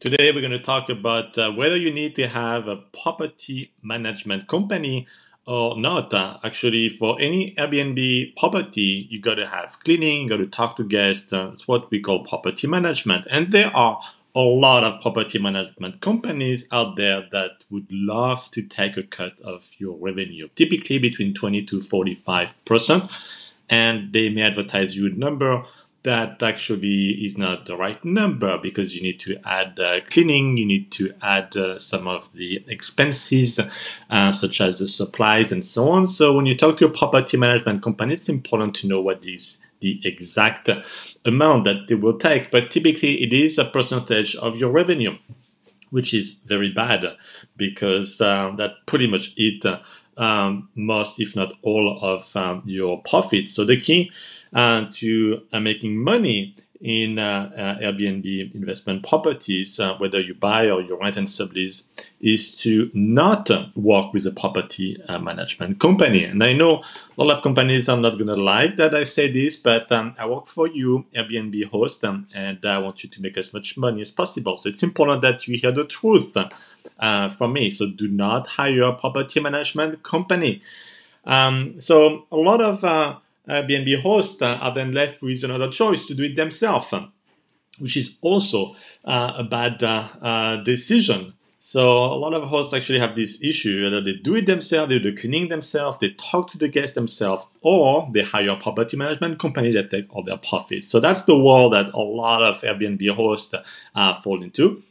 Today, 0.00 0.30
we're 0.30 0.40
going 0.40 0.52
to 0.52 0.60
talk 0.60 0.90
about 0.90 1.36
uh, 1.36 1.50
whether 1.50 1.76
you 1.76 1.92
need 1.92 2.14
to 2.14 2.28
have 2.28 2.68
a 2.68 2.76
property 3.02 3.72
management 3.82 4.46
company 4.46 5.08
or 5.44 5.76
not. 5.76 6.14
Uh, 6.14 6.38
actually, 6.44 6.88
for 6.88 7.20
any 7.20 7.52
Airbnb 7.56 8.36
property, 8.36 9.08
you 9.10 9.20
got 9.20 9.34
to 9.34 9.46
have 9.48 9.76
cleaning, 9.82 10.22
you 10.22 10.28
got 10.28 10.36
to 10.36 10.46
talk 10.46 10.76
to 10.76 10.84
guests. 10.84 11.32
Uh, 11.32 11.50
it's 11.52 11.66
what 11.66 11.90
we 11.90 12.00
call 12.00 12.24
property 12.24 12.68
management. 12.68 13.26
And 13.28 13.50
there 13.50 13.76
are 13.76 14.00
a 14.36 14.40
lot 14.40 14.84
of 14.84 15.02
property 15.02 15.40
management 15.40 16.00
companies 16.00 16.68
out 16.70 16.94
there 16.94 17.24
that 17.32 17.64
would 17.68 17.88
love 17.90 18.52
to 18.52 18.62
take 18.62 18.96
a 18.96 19.02
cut 19.02 19.40
of 19.40 19.68
your 19.78 19.98
revenue, 19.98 20.48
typically 20.54 21.00
between 21.00 21.34
20 21.34 21.64
to 21.64 21.80
45%. 21.80 23.10
And 23.68 24.12
they 24.12 24.28
may 24.28 24.42
advertise 24.42 24.94
you 24.94 25.08
a 25.08 25.10
number 25.10 25.64
that 26.04 26.42
actually 26.42 27.10
is 27.24 27.36
not 27.36 27.66
the 27.66 27.76
right 27.76 28.02
number 28.04 28.56
because 28.58 28.94
you 28.94 29.02
need 29.02 29.18
to 29.20 29.36
add 29.44 29.78
uh, 29.80 30.00
cleaning, 30.08 30.56
you 30.56 30.64
need 30.64 30.90
to 30.92 31.12
add 31.22 31.56
uh, 31.56 31.78
some 31.78 32.06
of 32.06 32.32
the 32.32 32.64
expenses, 32.68 33.58
uh, 34.10 34.32
such 34.32 34.60
as 34.60 34.78
the 34.78 34.88
supplies 34.88 35.50
and 35.50 35.64
so 35.64 35.88
on. 35.90 36.06
So 36.06 36.34
when 36.34 36.46
you 36.46 36.56
talk 36.56 36.76
to 36.78 36.86
a 36.86 36.90
property 36.90 37.36
management 37.36 37.82
company, 37.82 38.14
it's 38.14 38.28
important 38.28 38.74
to 38.76 38.86
know 38.86 39.00
what 39.00 39.24
is 39.26 39.62
the 39.80 40.00
exact 40.04 40.70
amount 41.24 41.64
that 41.64 41.88
they 41.88 41.94
will 41.94 42.18
take. 42.18 42.50
But 42.50 42.70
typically, 42.70 43.22
it 43.22 43.32
is 43.32 43.58
a 43.58 43.64
percentage 43.64 44.36
of 44.36 44.56
your 44.56 44.70
revenue, 44.70 45.16
which 45.90 46.14
is 46.14 46.40
very 46.46 46.72
bad 46.72 47.04
because 47.56 48.20
uh, 48.20 48.52
that 48.56 48.72
pretty 48.86 49.08
much 49.08 49.34
it 49.36 49.64
um, 50.16 50.68
most, 50.74 51.20
if 51.20 51.34
not 51.36 51.52
all, 51.62 51.98
of 52.02 52.34
um, 52.36 52.62
your 52.66 53.02
profits. 53.02 53.52
So 53.52 53.64
the 53.64 53.80
key 53.80 54.10
uh, 54.52 54.86
to 54.92 55.42
uh, 55.52 55.60
making 55.60 55.96
money 55.96 56.54
in 56.80 57.18
uh, 57.18 57.50
uh, 57.56 57.82
Airbnb 57.82 58.54
investment 58.54 59.04
properties, 59.06 59.80
uh, 59.80 59.96
whether 59.96 60.20
you 60.20 60.34
buy 60.34 60.70
or 60.70 60.80
you 60.80 60.96
rent 60.96 61.16
and 61.16 61.26
sublease, 61.26 61.88
is 62.20 62.56
to 62.56 62.88
not 62.94 63.50
work 63.76 64.12
with 64.12 64.24
a 64.26 64.30
property 64.30 64.96
uh, 65.08 65.18
management 65.18 65.80
company. 65.80 66.24
And 66.24 66.42
I 66.42 66.52
know 66.52 66.84
a 67.16 67.24
lot 67.24 67.36
of 67.36 67.42
companies 67.42 67.88
are 67.88 67.96
not 67.96 68.12
going 68.12 68.28
to 68.28 68.36
like 68.36 68.76
that 68.76 68.94
I 68.94 69.02
say 69.02 69.30
this, 69.30 69.56
but 69.56 69.90
um, 69.90 70.14
I 70.18 70.26
work 70.26 70.46
for 70.46 70.68
you, 70.68 71.04
Airbnb 71.16 71.68
host, 71.70 72.04
um, 72.04 72.28
and 72.32 72.64
I 72.64 72.78
want 72.78 73.02
you 73.02 73.10
to 73.10 73.22
make 73.22 73.36
as 73.36 73.52
much 73.52 73.76
money 73.76 74.00
as 74.00 74.10
possible. 74.10 74.56
So 74.56 74.68
it's 74.68 74.82
important 74.84 75.22
that 75.22 75.48
you 75.48 75.58
hear 75.58 75.72
the 75.72 75.84
truth 75.84 76.36
from 76.96 77.52
me. 77.52 77.70
So 77.70 77.90
do 77.90 78.06
not 78.06 78.46
hire 78.46 78.84
a 78.84 78.94
property 78.94 79.40
management 79.40 80.04
company. 80.04 80.62
Um, 81.24 81.78
so 81.78 82.26
a 82.30 82.36
lot 82.36 82.60
of 82.60 83.20
Airbnb 83.48 84.02
hosts 84.02 84.42
uh, 84.42 84.58
are 84.60 84.74
then 84.74 84.92
left 84.92 85.22
with 85.22 85.42
another 85.44 85.70
choice 85.70 86.06
to 86.06 86.14
do 86.14 86.24
it 86.24 86.36
themselves, 86.36 86.92
which 87.78 87.96
is 87.96 88.18
also 88.20 88.76
uh, 89.04 89.32
a 89.36 89.44
bad 89.44 89.82
uh, 89.82 90.56
decision. 90.64 91.34
So 91.60 91.88
a 91.88 92.14
lot 92.14 92.34
of 92.34 92.48
hosts 92.48 92.72
actually 92.72 93.00
have 93.00 93.16
this 93.16 93.42
issue 93.42 93.82
whether 93.82 94.00
they 94.00 94.12
do 94.12 94.36
it 94.36 94.46
themselves, 94.46 94.90
they 94.90 94.98
do 94.98 95.10
the 95.10 95.20
cleaning 95.20 95.48
themselves, 95.48 95.98
they 95.98 96.10
talk 96.10 96.48
to 96.50 96.58
the 96.58 96.68
guests 96.68 96.94
themselves, 96.94 97.46
or 97.62 98.08
they 98.12 98.22
hire 98.22 98.50
a 98.50 98.56
property 98.56 98.96
management 98.96 99.40
company 99.40 99.72
that 99.72 99.90
take 99.90 100.06
all 100.14 100.22
their 100.22 100.36
profits. 100.36 100.88
So 100.88 101.00
that's 101.00 101.24
the 101.24 101.36
world 101.36 101.72
that 101.72 101.92
a 101.92 101.98
lot 101.98 102.42
of 102.42 102.60
Airbnb 102.60 103.10
hosts 103.14 103.54
uh, 103.96 104.20
fall 104.20 104.40
into. 104.42 104.82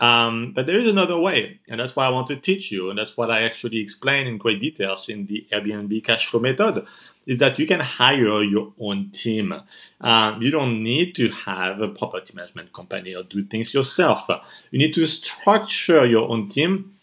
Um, 0.00 0.52
but 0.54 0.66
there 0.66 0.78
is 0.78 0.86
another 0.86 1.18
way, 1.18 1.58
and 1.68 1.80
that's 1.80 1.96
why 1.96 2.06
I 2.06 2.10
want 2.10 2.28
to 2.28 2.36
teach 2.36 2.70
you, 2.70 2.90
and 2.90 2.98
that's 2.98 3.16
what 3.16 3.30
I 3.30 3.42
actually 3.42 3.80
explain 3.80 4.26
in 4.26 4.38
great 4.38 4.60
details 4.60 5.08
in 5.08 5.26
the 5.26 5.46
Airbnb 5.52 6.04
cash 6.04 6.26
flow 6.26 6.40
method 6.40 6.86
is 7.28 7.40
that 7.40 7.58
you 7.58 7.66
can 7.66 7.80
hire 7.80 8.42
your 8.42 8.72
own 8.80 9.10
team. 9.10 9.54
Um, 10.00 10.40
you 10.40 10.50
don't 10.50 10.82
need 10.82 11.14
to 11.16 11.28
have 11.28 11.80
a 11.80 11.88
property 11.88 12.32
management 12.34 12.72
company 12.72 13.14
or 13.14 13.22
do 13.22 13.44
things 13.44 13.74
yourself. 13.74 14.24
You 14.70 14.78
need 14.78 14.94
to 14.94 15.06
structure 15.06 16.06
your 16.06 16.26
own 16.30 16.48
team 16.48 16.94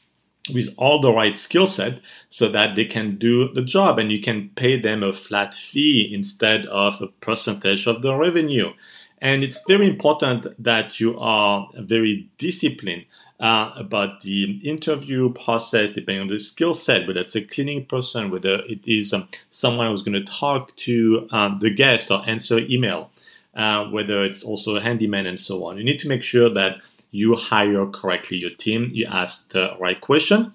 with 0.51 0.73
all 0.77 0.99
the 0.99 1.11
right 1.11 1.37
skill 1.37 1.67
set 1.67 1.99
so 2.29 2.49
that 2.49 2.75
they 2.75 2.85
can 2.85 3.17
do 3.17 3.53
the 3.53 3.61
job 3.61 3.99
and 3.99 4.11
you 4.11 4.19
can 4.19 4.49
pay 4.55 4.79
them 4.79 5.03
a 5.03 5.13
flat 5.13 5.53
fee 5.53 6.09
instead 6.11 6.65
of 6.67 7.01
a 7.01 7.07
percentage 7.07 7.85
of 7.85 8.01
the 8.01 8.15
revenue. 8.15 8.73
And 9.21 9.43
it's 9.43 9.63
very 9.67 9.87
important 9.87 10.47
that 10.61 10.99
you 10.99 11.17
are 11.19 11.69
very 11.75 12.29
disciplined 12.37 13.05
uh, 13.39 13.71
about 13.75 14.21
the 14.21 14.59
interview 14.63 15.33
process, 15.33 15.91
depending 15.91 16.21
on 16.21 16.27
the 16.27 16.39
skill 16.39 16.73
set, 16.73 17.07
whether 17.07 17.19
it's 17.19 17.35
a 17.35 17.41
cleaning 17.41 17.85
person, 17.85 18.31
whether 18.31 18.61
it 18.65 18.79
is 18.85 19.13
um, 19.13 19.27
someone 19.49 19.89
who's 19.89 20.03
going 20.03 20.25
to 20.25 20.31
talk 20.31 20.75
to 20.77 21.27
um, 21.31 21.59
the 21.59 21.69
guest 21.69 22.11
or 22.11 22.23
answer 22.27 22.59
email, 22.59 23.11
uh, 23.55 23.85
whether 23.85 24.23
it's 24.23 24.43
also 24.43 24.75
a 24.75 24.81
handyman 24.81 25.25
and 25.25 25.39
so 25.39 25.65
on. 25.65 25.77
You 25.77 25.83
need 25.83 25.99
to 25.99 26.07
make 26.07 26.23
sure 26.23 26.49
that 26.53 26.77
you 27.11 27.35
hire 27.35 27.85
correctly 27.87 28.37
your 28.37 28.49
team, 28.51 28.89
you 28.91 29.05
ask 29.09 29.51
the 29.51 29.75
right 29.79 29.99
question, 29.99 30.53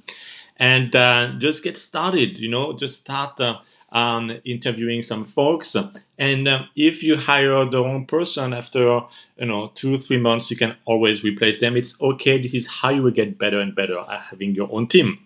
and 0.61 0.95
uh, 0.95 1.33
just 1.39 1.65
get 1.65 1.77
started. 1.77 2.39
You 2.39 2.51
know, 2.51 2.75
just 2.75 3.01
start 3.01 3.41
uh, 3.41 3.59
um, 3.91 4.31
interviewing 4.45 5.03
some 5.03 5.25
folks. 5.25 5.75
And 6.19 6.47
uh, 6.47 6.65
if 6.77 7.03
you 7.03 7.17
hire 7.17 7.65
the 7.65 7.83
wrong 7.83 8.07
person 8.07 8.53
after 8.53 9.01
you 9.39 9.47
know 9.47 9.73
two 9.75 9.97
three 9.99 10.19
months, 10.19 10.51
you 10.51 10.57
can 10.57 10.77
always 10.85 11.25
replace 11.25 11.59
them. 11.59 11.77
It's 11.77 12.01
okay. 12.01 12.41
This 12.41 12.55
is 12.55 12.69
how 12.69 12.91
you 12.91 13.03
will 13.03 13.11
get 13.11 13.39
better 13.39 13.59
and 13.59 13.75
better 13.75 13.99
at 13.99 14.21
having 14.21 14.55
your 14.55 14.69
own 14.71 14.87
team. 14.87 15.19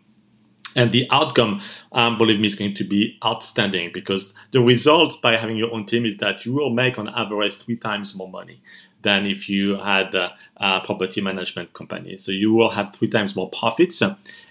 And 0.77 0.93
the 0.93 1.07
outcome, 1.11 1.61
um, 1.93 2.19
believe 2.19 2.41
me, 2.41 2.47
is 2.47 2.55
going 2.55 2.75
to 2.75 2.85
be 2.85 3.19
outstanding 3.25 3.91
because 3.93 4.35
the 4.51 4.61
result 4.61 5.21
by 5.23 5.37
having 5.37 5.57
your 5.57 5.73
own 5.73 5.87
team 5.87 6.05
is 6.05 6.17
that 6.19 6.45
you 6.45 6.53
will 6.53 6.71
make 6.71 6.99
on 6.99 7.09
average 7.09 7.55
three 7.55 7.77
times 7.77 8.15
more 8.15 8.29
money 8.29 8.61
than 9.03 9.27
if 9.27 9.49
you 9.49 9.77
had 9.77 10.15
a, 10.15 10.35
a, 10.57 10.81
property 10.81 11.21
management 11.21 11.73
company. 11.75 12.17
So 12.17 12.33
you 12.33 12.53
will 12.53 12.71
have 12.71 12.95
three 12.95 13.09
times 13.09 13.37
more 13.37 13.51
profits. 13.51 14.03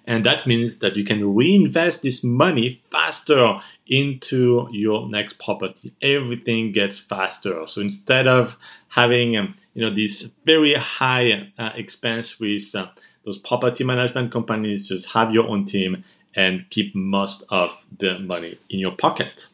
And 0.05 0.25
that 0.25 0.47
means 0.47 0.77
that 0.79 0.95
you 0.95 1.03
can 1.03 1.35
reinvest 1.35 2.03
this 2.03 2.23
money 2.23 2.81
faster 3.03 3.59
into 3.87 4.67
your 4.71 5.09
next 5.09 5.39
property. 5.39 5.93
Everything 6.01 6.71
gets 6.71 6.97
faster. 6.99 7.67
So 7.67 7.81
instead 7.81 8.27
of 8.27 8.57
having 8.89 9.37
um, 9.37 9.55
you 9.73 9.81
know 9.83 9.93
this 9.93 10.33
very 10.45 10.75
high 10.75 11.51
uh, 11.57 11.71
expense 11.75 12.39
with 12.39 12.73
uh, 12.75 12.87
those 13.25 13.37
property 13.37 13.83
management 13.83 14.31
companies, 14.31 14.87
just 14.87 15.09
have 15.11 15.33
your 15.33 15.47
own 15.47 15.65
team 15.65 16.03
and 16.35 16.69
keep 16.69 16.95
most 16.95 17.43
of 17.49 17.85
the 17.99 18.19
money 18.19 18.57
in 18.69 18.79
your 18.79 18.91
pocket. 18.91 19.47